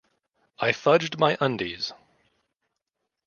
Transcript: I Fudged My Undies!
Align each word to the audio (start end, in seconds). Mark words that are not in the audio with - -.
I 0.57 0.71
Fudged 0.71 1.19
My 1.19 1.37
Undies! 1.39 1.93